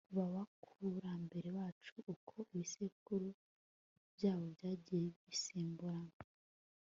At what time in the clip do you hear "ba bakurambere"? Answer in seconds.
0.15-1.47